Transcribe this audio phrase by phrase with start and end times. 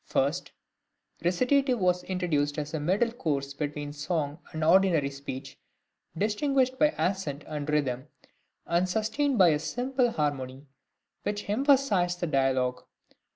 [0.07, 0.51] First,
[1.23, 5.59] recitative was introduced as a middle course between song and ordinary speech,
[6.17, 8.07] distinguished by accent and rhythm,
[8.65, 10.65] and sustained by a simple harmony,
[11.21, 12.83] which emphasised the dialogue.